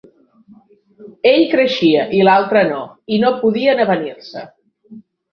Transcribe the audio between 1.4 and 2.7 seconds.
creixia i l’altre